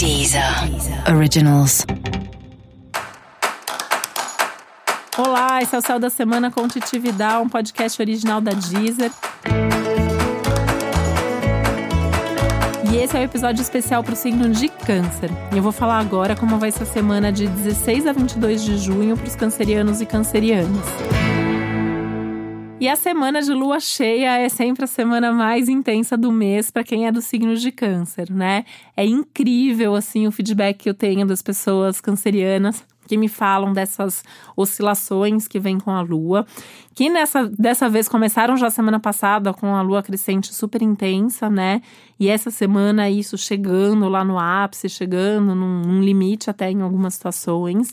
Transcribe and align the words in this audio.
Deezer 0.00 0.42
Originals. 1.14 1.84
Olá, 5.18 5.60
esse 5.60 5.74
é 5.74 5.78
o 5.78 5.82
Céu 5.82 5.98
da 5.98 6.08
Semana 6.08 6.50
com 6.50 6.66
Titi 6.66 6.98
Vidal, 6.98 7.42
um 7.42 7.48
podcast 7.50 8.00
original 8.00 8.40
da 8.40 8.52
Deezer. 8.52 9.10
E 12.90 12.96
esse 12.96 13.14
é 13.14 13.18
o 13.18 13.20
um 13.20 13.24
episódio 13.24 13.60
especial 13.60 14.02
para 14.02 14.14
o 14.14 14.16
signo 14.16 14.48
de 14.48 14.70
Câncer. 14.70 15.30
E 15.52 15.58
eu 15.58 15.62
vou 15.62 15.70
falar 15.70 15.98
agora 15.98 16.34
como 16.34 16.58
vai 16.58 16.70
ser 16.70 16.84
a 16.84 16.86
semana 16.86 17.30
de 17.30 17.46
16 17.46 18.06
a 18.06 18.12
22 18.14 18.64
de 18.64 18.78
junho 18.78 19.18
para 19.18 19.28
os 19.28 19.36
cancerianos 19.36 20.00
e 20.00 20.06
cancerianas. 20.06 20.86
E 22.80 22.88
a 22.88 22.96
semana 22.96 23.42
de 23.42 23.52
lua 23.52 23.78
cheia 23.78 24.38
é 24.38 24.48
sempre 24.48 24.84
a 24.84 24.86
semana 24.86 25.30
mais 25.30 25.68
intensa 25.68 26.16
do 26.16 26.32
mês 26.32 26.70
para 26.70 26.82
quem 26.82 27.06
é 27.06 27.12
do 27.12 27.20
signo 27.20 27.54
de 27.54 27.70
Câncer, 27.70 28.32
né? 28.32 28.64
É 28.96 29.04
incrível 29.04 29.94
assim 29.94 30.26
o 30.26 30.32
feedback 30.32 30.78
que 30.78 30.88
eu 30.88 30.94
tenho 30.94 31.26
das 31.26 31.42
pessoas 31.42 32.00
cancerianas 32.00 32.82
que 33.06 33.18
me 33.18 33.28
falam 33.28 33.74
dessas 33.74 34.24
oscilações 34.56 35.46
que 35.46 35.58
vêm 35.58 35.78
com 35.78 35.90
a 35.90 36.00
lua, 36.00 36.46
que 36.94 37.10
nessa 37.10 37.46
dessa 37.46 37.86
vez 37.86 38.08
começaram 38.08 38.56
já 38.56 38.70
semana 38.70 38.98
passada 38.98 39.52
com 39.52 39.74
a 39.74 39.82
lua 39.82 40.02
crescente 40.02 40.54
super 40.54 40.80
intensa, 40.80 41.50
né? 41.50 41.82
E 42.18 42.30
essa 42.30 42.50
semana 42.50 43.10
isso 43.10 43.36
chegando 43.36 44.08
lá 44.08 44.24
no 44.24 44.38
ápice, 44.38 44.88
chegando 44.88 45.54
num, 45.54 45.82
num 45.82 46.00
limite 46.00 46.48
até 46.48 46.70
em 46.70 46.80
algumas 46.80 47.12
situações. 47.12 47.92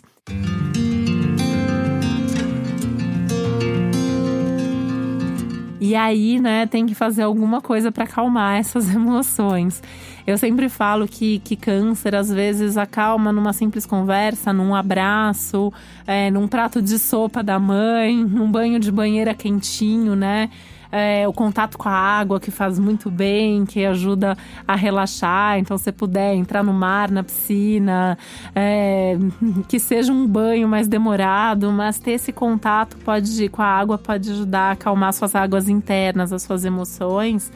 E 5.79 5.95
aí, 5.95 6.39
né, 6.39 6.65
tem 6.65 6.85
que 6.85 6.95
fazer 6.95 7.21
alguma 7.21 7.61
coisa 7.61 7.91
para 7.91 8.03
acalmar 8.03 8.57
essas 8.57 8.89
emoções. 8.93 9.81
Eu 10.25 10.37
sempre 10.37 10.67
falo 10.67 11.07
que, 11.07 11.39
que 11.39 11.55
câncer 11.55 12.15
às 12.15 12.29
vezes 12.29 12.77
acalma 12.77 13.31
numa 13.31 13.53
simples 13.53 13.85
conversa, 13.85 14.51
num 14.51 14.75
abraço, 14.75 15.71
é, 16.05 16.29
num 16.31 16.47
prato 16.47 16.81
de 16.81 16.99
sopa 16.99 17.41
da 17.41 17.57
mãe, 17.59 18.15
num 18.17 18.51
banho 18.51 18.79
de 18.79 18.91
banheira 18.91 19.33
quentinho, 19.33 20.15
né? 20.15 20.49
É, 20.91 21.27
o 21.27 21.33
contato 21.33 21.77
com 21.77 21.89
a 21.89 21.93
água 21.93 22.39
que 22.39 22.51
faz 22.51 22.79
muito 22.79 23.09
bem, 23.09 23.65
que 23.65 23.85
ajuda 23.85 24.37
a 24.67 24.75
relaxar. 24.75 25.59
Então, 25.59 25.77
se 25.77 25.91
puder 25.91 26.33
entrar 26.35 26.63
no 26.63 26.73
mar, 26.73 27.11
na 27.11 27.23
piscina, 27.23 28.17
é, 28.55 29.17
que 29.67 29.79
seja 29.79 30.11
um 30.11 30.27
banho 30.27 30.67
mais 30.67 30.87
demorado, 30.87 31.71
mas 31.71 31.99
ter 31.99 32.11
esse 32.11 32.31
contato 32.31 32.97
pode 32.97 33.49
com 33.49 33.61
a 33.61 33.65
água 33.65 33.97
pode 33.97 34.31
ajudar 34.31 34.69
a 34.69 34.71
acalmar 34.71 35.13
suas 35.13 35.35
águas 35.35 35.69
internas, 35.69 36.31
as 36.31 36.43
suas 36.43 36.65
emoções, 36.65 37.51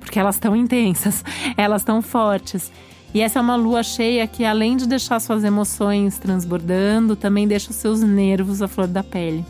porque 0.00 0.18
elas 0.18 0.36
estão 0.36 0.54
intensas, 0.54 1.24
elas 1.56 1.82
estão 1.82 2.02
fortes. 2.02 2.70
E 3.14 3.20
essa 3.20 3.38
é 3.38 3.42
uma 3.42 3.56
lua 3.56 3.82
cheia 3.82 4.26
que, 4.26 4.42
além 4.42 4.76
de 4.76 4.88
deixar 4.88 5.20
suas 5.20 5.44
emoções 5.44 6.18
transbordando, 6.18 7.14
também 7.14 7.46
deixa 7.46 7.70
os 7.70 7.76
seus 7.76 8.00
nervos 8.00 8.62
à 8.62 8.68
flor 8.68 8.86
da 8.86 9.02
pele. 9.02 9.44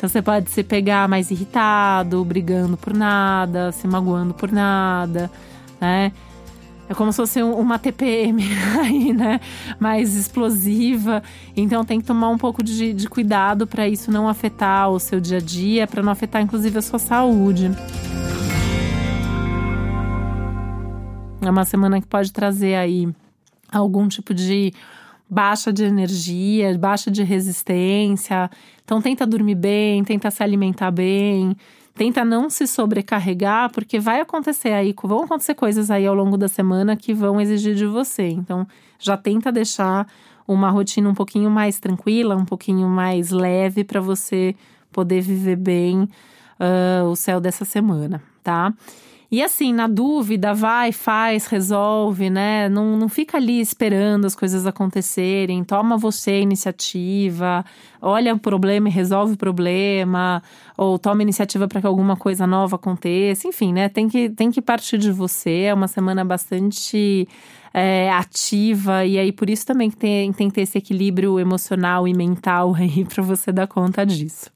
Então 0.00 0.08
você 0.08 0.22
pode 0.22 0.48
se 0.48 0.64
pegar 0.64 1.06
mais 1.06 1.30
irritado, 1.30 2.24
brigando 2.24 2.74
por 2.74 2.94
nada, 2.94 3.70
se 3.70 3.86
magoando 3.86 4.32
por 4.32 4.50
nada, 4.50 5.30
né? 5.78 6.10
É 6.88 6.94
como 6.94 7.12
se 7.12 7.16
fosse 7.18 7.42
uma 7.42 7.78
TPM 7.78 8.42
aí, 8.80 9.12
né? 9.12 9.38
Mais 9.78 10.16
explosiva. 10.16 11.22
Então 11.54 11.84
tem 11.84 12.00
que 12.00 12.06
tomar 12.06 12.30
um 12.30 12.38
pouco 12.38 12.62
de, 12.62 12.94
de 12.94 13.08
cuidado 13.10 13.66
para 13.66 13.86
isso 13.86 14.10
não 14.10 14.26
afetar 14.26 14.88
o 14.88 14.98
seu 14.98 15.20
dia 15.20 15.36
a 15.36 15.40
dia, 15.40 15.86
para 15.86 16.02
não 16.02 16.12
afetar 16.12 16.40
inclusive 16.40 16.78
a 16.78 16.82
sua 16.82 16.98
saúde. 16.98 17.70
É 21.42 21.50
uma 21.50 21.66
semana 21.66 22.00
que 22.00 22.06
pode 22.06 22.32
trazer 22.32 22.74
aí 22.74 23.06
algum 23.70 24.08
tipo 24.08 24.32
de 24.32 24.72
baixa 25.30 25.72
de 25.72 25.84
energia, 25.84 26.76
baixa 26.76 27.10
de 27.10 27.22
resistência. 27.22 28.50
Então 28.84 29.00
tenta 29.00 29.24
dormir 29.24 29.54
bem, 29.54 30.02
tenta 30.02 30.30
se 30.30 30.42
alimentar 30.42 30.90
bem, 30.90 31.56
tenta 31.94 32.24
não 32.24 32.50
se 32.50 32.66
sobrecarregar, 32.66 33.70
porque 33.70 34.00
vai 34.00 34.20
acontecer 34.20 34.72
aí, 34.72 34.92
vão 35.04 35.24
acontecer 35.24 35.54
coisas 35.54 35.90
aí 35.90 36.06
ao 36.06 36.14
longo 36.14 36.36
da 36.36 36.48
semana 36.48 36.96
que 36.96 37.14
vão 37.14 37.40
exigir 37.40 37.76
de 37.76 37.86
você. 37.86 38.28
Então 38.28 38.66
já 38.98 39.16
tenta 39.16 39.52
deixar 39.52 40.06
uma 40.48 40.68
rotina 40.68 41.08
um 41.08 41.14
pouquinho 41.14 41.48
mais 41.48 41.78
tranquila, 41.78 42.34
um 42.34 42.44
pouquinho 42.44 42.88
mais 42.88 43.30
leve 43.30 43.84
para 43.84 44.00
você 44.00 44.56
poder 44.90 45.20
viver 45.20 45.54
bem 45.54 46.08
uh, 46.58 47.04
o 47.08 47.14
céu 47.14 47.40
dessa 47.40 47.64
semana, 47.64 48.20
tá? 48.42 48.74
E 49.32 49.40
assim, 49.44 49.72
na 49.72 49.86
dúvida, 49.86 50.52
vai, 50.52 50.90
faz, 50.90 51.46
resolve, 51.46 52.28
né? 52.28 52.68
Não, 52.68 52.96
não 52.96 53.08
fica 53.08 53.36
ali 53.36 53.60
esperando 53.60 54.24
as 54.24 54.34
coisas 54.34 54.66
acontecerem. 54.66 55.62
Toma 55.62 55.96
você 55.96 56.32
a 56.32 56.40
iniciativa, 56.40 57.64
olha 58.02 58.34
o 58.34 58.38
problema 58.40 58.88
e 58.88 58.90
resolve 58.92 59.34
o 59.34 59.36
problema, 59.36 60.42
ou 60.76 60.98
toma 60.98 61.22
iniciativa 61.22 61.68
para 61.68 61.80
que 61.80 61.86
alguma 61.86 62.16
coisa 62.16 62.44
nova 62.44 62.74
aconteça. 62.74 63.46
Enfim, 63.46 63.72
né? 63.72 63.88
Tem 63.88 64.08
que, 64.08 64.30
tem 64.30 64.50
que 64.50 64.60
partir 64.60 64.98
de 64.98 65.12
você. 65.12 65.62
É 65.66 65.74
uma 65.74 65.86
semana 65.86 66.24
bastante 66.24 67.28
é, 67.72 68.10
ativa, 68.10 69.04
e 69.06 69.16
aí 69.16 69.30
por 69.30 69.48
isso 69.48 69.64
também 69.64 69.90
que 69.90 69.96
tem, 69.96 70.32
tem 70.32 70.48
que 70.48 70.54
ter 70.54 70.62
esse 70.62 70.78
equilíbrio 70.78 71.38
emocional 71.38 72.08
e 72.08 72.12
mental 72.12 72.74
aí 72.74 73.04
para 73.06 73.22
você 73.22 73.52
dar 73.52 73.68
conta 73.68 74.04
disso. 74.04 74.50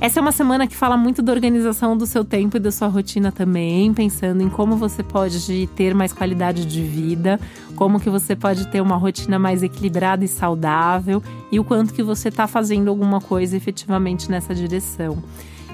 Essa 0.00 0.18
é 0.18 0.22
uma 0.22 0.32
semana 0.32 0.66
que 0.66 0.74
fala 0.74 0.96
muito 0.96 1.20
da 1.20 1.30
organização 1.30 1.94
do 1.94 2.06
seu 2.06 2.24
tempo 2.24 2.56
e 2.56 2.60
da 2.60 2.72
sua 2.72 2.88
rotina 2.88 3.30
também, 3.30 3.92
pensando 3.92 4.42
em 4.42 4.48
como 4.48 4.74
você 4.74 5.02
pode 5.02 5.66
ter 5.76 5.94
mais 5.94 6.10
qualidade 6.10 6.64
de 6.64 6.82
vida, 6.82 7.38
como 7.76 8.00
que 8.00 8.08
você 8.08 8.34
pode 8.34 8.66
ter 8.68 8.80
uma 8.80 8.96
rotina 8.96 9.38
mais 9.38 9.62
equilibrada 9.62 10.24
e 10.24 10.28
saudável 10.28 11.22
e 11.52 11.60
o 11.60 11.64
quanto 11.64 11.92
que 11.92 12.02
você 12.02 12.30
está 12.30 12.46
fazendo 12.46 12.88
alguma 12.88 13.20
coisa 13.20 13.54
efetivamente 13.58 14.30
nessa 14.30 14.54
direção. 14.54 15.22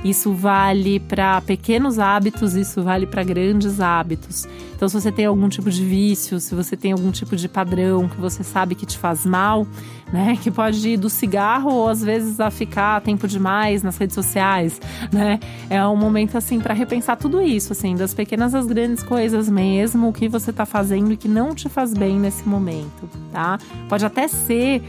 Isso 0.09 0.33
vale 0.33 1.01
para 1.01 1.41
pequenos 1.41 1.99
hábitos, 1.99 2.55
isso 2.55 2.81
vale 2.81 3.07
para 3.07 3.25
grandes 3.25 3.81
hábitos. 3.81 4.47
Então, 4.75 4.89
se 4.89 5.01
você 5.01 5.11
tem 5.11 5.25
algum 5.25 5.49
tipo 5.49 5.69
de 5.69 5.85
vício, 5.85 6.39
se 6.39 6.55
você 6.55 6.77
tem 6.77 6.93
algum 6.93 7.11
tipo 7.11 7.35
de 7.35 7.49
padrão 7.49 8.09
que 8.09 8.17
você 8.21 8.45
sabe 8.45 8.77
que 8.77 8.87
te 8.87 8.97
faz 8.97 9.27
mal, 9.27 9.67
né, 10.13 10.39
que 10.41 10.49
pode 10.49 10.89
ir 10.89 10.97
do 10.97 11.11
cigarro 11.11 11.73
ou 11.73 11.89
às 11.89 12.03
vezes 12.03 12.39
a 12.39 12.53
ficar 12.53 13.01
tempo 13.01 13.27
demais 13.27 13.83
nas 13.83 13.97
redes 13.97 14.15
sociais, 14.15 14.81
né? 15.13 15.41
É 15.69 15.85
um 15.85 15.97
momento 15.97 16.39
assim 16.39 16.61
para 16.61 16.73
repensar 16.73 17.17
tudo 17.17 17.43
isso, 17.43 17.73
assim, 17.73 17.97
das 17.97 18.15
pequenas 18.15 18.55
às 18.55 18.67
grandes 18.67 19.03
coisas 19.03 19.49
mesmo, 19.49 20.09
o 20.09 20.13
que 20.13 20.29
você 20.29 20.51
está 20.51 20.65
fazendo 20.65 21.13
e 21.13 21.17
que 21.17 21.27
não 21.27 21.53
te 21.53 21.69
faz 21.69 21.93
bem 21.93 22.21
nesse 22.21 22.49
momento, 22.49 23.09
tá? 23.33 23.59
Pode 23.89 24.07
até 24.07 24.29
ser 24.29 24.83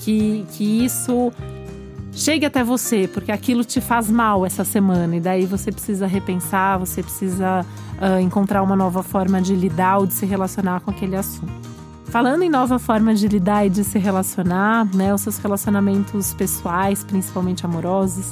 que, 0.00 0.44
que 0.52 0.84
isso 0.84 1.32
chegue 2.14 2.46
até 2.46 2.62
você, 2.62 3.08
porque 3.12 3.32
aquilo 3.32 3.64
te 3.64 3.80
faz 3.80 4.10
mal 4.10 4.46
essa 4.46 4.64
semana, 4.64 5.16
e 5.16 5.20
daí 5.20 5.46
você 5.46 5.70
precisa 5.72 6.06
repensar, 6.06 6.78
você 6.78 7.02
precisa 7.02 7.64
uh, 8.00 8.20
encontrar 8.20 8.62
uma 8.62 8.76
nova 8.76 9.02
forma 9.02 9.40
de 9.40 9.54
lidar 9.54 9.98
ou 9.98 10.06
de 10.06 10.14
se 10.14 10.24
relacionar 10.24 10.80
com 10.80 10.90
aquele 10.90 11.16
assunto. 11.16 11.52
Falando 12.06 12.42
em 12.42 12.48
nova 12.48 12.78
forma 12.78 13.12
de 13.14 13.26
lidar 13.26 13.66
e 13.66 13.70
de 13.70 13.82
se 13.82 13.98
relacionar, 13.98 14.86
né, 14.94 15.12
os 15.12 15.22
seus 15.22 15.38
relacionamentos 15.38 16.32
pessoais, 16.34 17.02
principalmente 17.02 17.66
amorosos, 17.66 18.30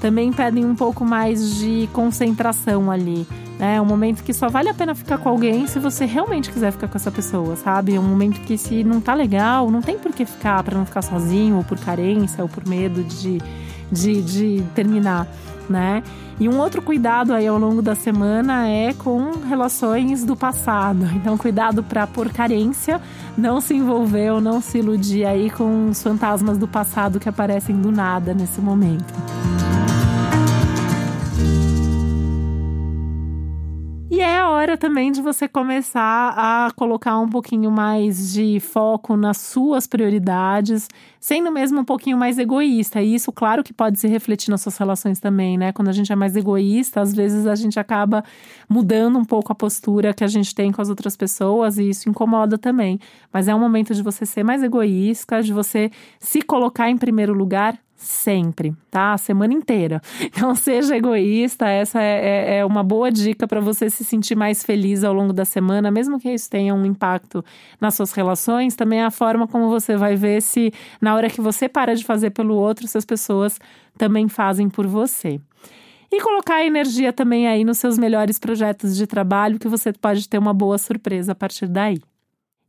também 0.00 0.32
pedem 0.32 0.64
um 0.64 0.74
pouco 0.74 1.04
mais 1.04 1.56
de 1.56 1.88
concentração 1.92 2.90
ali. 2.90 3.26
É 3.58 3.80
um 3.80 3.86
momento 3.86 4.22
que 4.22 4.34
só 4.34 4.48
vale 4.48 4.68
a 4.68 4.74
pena 4.74 4.94
ficar 4.94 5.16
com 5.16 5.30
alguém 5.30 5.66
se 5.66 5.78
você 5.78 6.04
realmente 6.04 6.50
quiser 6.50 6.72
ficar 6.72 6.88
com 6.88 6.96
essa 6.96 7.10
pessoa, 7.10 7.56
sabe? 7.56 7.94
É 7.94 8.00
um 8.00 8.02
momento 8.02 8.40
que 8.42 8.58
se 8.58 8.84
não 8.84 9.00
tá 9.00 9.14
legal, 9.14 9.70
não 9.70 9.80
tem 9.80 9.98
por 9.98 10.12
que 10.12 10.26
ficar 10.26 10.62
para 10.62 10.76
não 10.76 10.84
ficar 10.84 11.02
sozinho, 11.02 11.56
ou 11.56 11.64
por 11.64 11.78
carência, 11.78 12.42
ou 12.42 12.48
por 12.48 12.68
medo 12.68 13.02
de, 13.02 13.40
de, 13.90 14.22
de 14.22 14.64
terminar, 14.74 15.26
né? 15.70 16.02
E 16.38 16.50
um 16.50 16.58
outro 16.58 16.82
cuidado 16.82 17.32
aí 17.32 17.46
ao 17.46 17.58
longo 17.58 17.80
da 17.80 17.94
semana 17.94 18.68
é 18.68 18.92
com 18.92 19.38
relações 19.48 20.22
do 20.22 20.36
passado. 20.36 21.06
Então, 21.16 21.38
cuidado 21.38 21.82
para 21.82 22.06
por 22.06 22.28
carência 22.28 23.00
não 23.36 23.60
se 23.60 23.74
envolver 23.74 24.30
ou 24.30 24.40
não 24.40 24.60
se 24.60 24.78
iludir 24.78 25.24
aí 25.24 25.50
com 25.50 25.88
os 25.88 26.02
fantasmas 26.02 26.58
do 26.58 26.68
passado 26.68 27.18
que 27.18 27.28
aparecem 27.28 27.80
do 27.80 27.90
nada 27.90 28.34
nesse 28.34 28.60
momento. 28.60 29.12
Também 34.76 35.12
de 35.12 35.22
você 35.22 35.48
começar 35.48 36.34
a 36.36 36.70
colocar 36.72 37.18
um 37.18 37.28
pouquinho 37.28 37.70
mais 37.70 38.32
de 38.32 38.60
foco 38.60 39.16
nas 39.16 39.38
suas 39.38 39.86
prioridades, 39.86 40.88
sendo 41.20 41.50
mesmo 41.50 41.80
um 41.80 41.84
pouquinho 41.84 42.16
mais 42.16 42.38
egoísta. 42.38 43.00
E 43.02 43.14
isso, 43.14 43.32
claro, 43.32 43.64
que 43.64 43.72
pode 43.72 43.98
se 43.98 44.08
refletir 44.08 44.50
nas 44.50 44.60
suas 44.60 44.76
relações 44.76 45.20
também, 45.20 45.56
né? 45.56 45.72
Quando 45.72 45.88
a 45.88 45.92
gente 45.92 46.12
é 46.12 46.16
mais 46.16 46.36
egoísta, 46.36 47.00
às 47.00 47.14
vezes 47.14 47.46
a 47.46 47.54
gente 47.54 47.78
acaba 47.78 48.24
mudando 48.68 49.18
um 49.18 49.24
pouco 49.24 49.52
a 49.52 49.54
postura 49.54 50.12
que 50.12 50.24
a 50.24 50.28
gente 50.28 50.54
tem 50.54 50.72
com 50.72 50.82
as 50.82 50.88
outras 50.88 51.16
pessoas 51.16 51.78
e 51.78 51.88
isso 51.88 52.08
incomoda 52.08 52.58
também. 52.58 52.98
Mas 53.32 53.48
é 53.48 53.54
um 53.54 53.60
momento 53.60 53.94
de 53.94 54.02
você 54.02 54.26
ser 54.26 54.42
mais 54.42 54.62
egoísta, 54.62 55.42
de 55.42 55.52
você 55.52 55.90
se 56.18 56.42
colocar 56.42 56.90
em 56.90 56.98
primeiro 56.98 57.32
lugar 57.32 57.78
sempre, 57.96 58.74
tá? 58.90 59.14
A 59.14 59.18
semana 59.18 59.54
inteira. 59.54 60.00
Então, 60.20 60.54
seja 60.56 60.96
egoísta, 60.96 61.68
essa 61.68 62.00
é, 62.00 62.54
é, 62.54 62.58
é 62.58 62.64
uma 62.64 62.82
boa 62.82 63.10
dica 63.10 63.48
para 63.48 63.60
você 63.60 63.88
se 63.88 64.04
sentir 64.04 64.36
mais 64.36 64.62
feliz 64.62 65.02
ao 65.02 65.14
longo 65.14 65.32
da 65.32 65.44
semana, 65.44 65.90
mesmo 65.90 66.20
que 66.20 66.30
isso 66.30 66.50
tenha 66.50 66.74
um 66.74 66.84
impacto 66.84 67.44
nas 67.80 67.94
suas 67.94 68.12
relações, 68.12 68.76
também 68.76 69.00
é 69.00 69.04
a 69.04 69.10
forma 69.10 69.48
como 69.48 69.68
você 69.68 69.96
vai 69.96 70.14
ver 70.14 70.42
se, 70.42 70.72
na 71.00 71.14
hora 71.14 71.30
que 71.30 71.40
você 71.40 71.68
para 71.68 71.94
de 71.94 72.04
fazer 72.04 72.30
pelo 72.30 72.54
outro, 72.54 72.86
se 72.86 72.98
as 72.98 73.04
pessoas 73.04 73.58
também 73.96 74.28
fazem 74.28 74.68
por 74.68 74.86
você. 74.86 75.40
E 76.12 76.22
colocar 76.22 76.64
energia 76.64 77.12
também 77.12 77.48
aí 77.48 77.64
nos 77.64 77.78
seus 77.78 77.98
melhores 77.98 78.38
projetos 78.38 78.96
de 78.96 79.06
trabalho, 79.06 79.58
que 79.58 79.68
você 79.68 79.92
pode 79.92 80.28
ter 80.28 80.38
uma 80.38 80.54
boa 80.54 80.78
surpresa 80.78 81.32
a 81.32 81.34
partir 81.34 81.66
daí. 81.66 81.98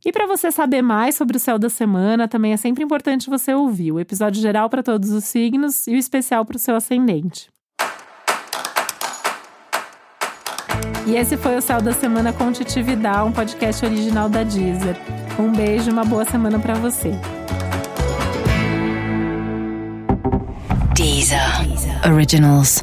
E 0.04 0.12
para 0.12 0.26
você 0.26 0.52
saber 0.52 0.80
mais 0.80 1.16
sobre 1.16 1.36
o 1.36 1.40
céu 1.40 1.58
da 1.58 1.68
semana, 1.68 2.28
também 2.28 2.52
é 2.52 2.56
sempre 2.56 2.84
importante 2.84 3.28
você 3.28 3.52
ouvir 3.52 3.92
o 3.92 3.98
episódio 3.98 4.40
geral 4.40 4.70
para 4.70 4.82
todos 4.82 5.10
os 5.10 5.24
signos 5.24 5.86
e 5.86 5.94
o 5.94 5.98
especial 5.98 6.44
para 6.44 6.56
o 6.56 6.58
seu 6.58 6.76
ascendente. 6.76 7.48
E 11.06 11.16
esse 11.16 11.38
foi 11.38 11.56
o 11.56 11.62
Céu 11.62 11.80
da 11.80 11.92
Semana 11.92 12.34
com 12.34 12.52
Titi 12.52 12.82
Vidal, 12.82 13.28
um 13.28 13.32
podcast 13.32 13.84
original 13.84 14.28
da 14.28 14.42
Deezer. 14.42 14.94
Um 15.38 15.50
beijo 15.50 15.88
e 15.88 15.92
uma 15.92 16.04
boa 16.04 16.24
semana 16.26 16.58
para 16.58 16.74
você. 16.74 17.12
Deezer. 20.94 21.40
Originals. 22.12 22.82